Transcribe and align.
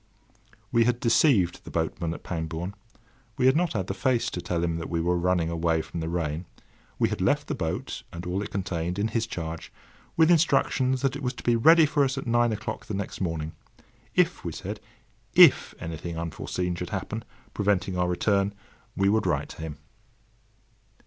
We 0.71 0.85
had 0.85 0.99
deceived 0.99 1.63
the 1.63 1.69
boatman 1.69 2.11
at 2.15 2.23
Pangbourne. 2.23 2.73
We 3.37 3.45
had 3.45 3.55
not 3.55 3.73
had 3.73 3.85
the 3.85 3.93
face 3.93 4.31
to 4.31 4.41
tell 4.41 4.63
him 4.63 4.77
that 4.77 4.89
we 4.89 4.99
were 4.99 5.15
running 5.15 5.51
away 5.51 5.83
from 5.83 5.99
the 5.99 6.09
rain. 6.09 6.47
We 6.97 7.09
had 7.09 7.21
left 7.21 7.45
the 7.45 7.53
boat, 7.53 8.01
and 8.11 8.25
all 8.25 8.41
it 8.41 8.49
contained, 8.49 8.97
in 8.97 9.09
his 9.09 9.27
charge, 9.27 9.71
with 10.17 10.31
instructions 10.31 11.03
that 11.03 11.15
it 11.15 11.21
was 11.21 11.33
to 11.33 11.43
be 11.43 11.55
ready 11.55 11.85
for 11.85 12.03
us 12.03 12.17
at 12.17 12.25
nine 12.25 12.49
the 12.49 12.93
next 12.95 13.21
morning. 13.21 13.51
If, 14.15 14.43
we 14.43 14.53
said—if 14.53 15.75
anything 15.79 16.17
unforeseen 16.17 16.73
should 16.73 16.89
happen, 16.89 17.23
preventing 17.53 17.95
our 17.95 18.07
return, 18.07 18.55
we 18.97 19.07
would 19.07 19.27
write 19.27 19.49
to 19.49 19.61
him. 19.61 19.77